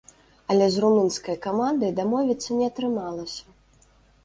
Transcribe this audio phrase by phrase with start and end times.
[0.53, 3.43] Але з румынскай камандай дамовіцца не атрымалася.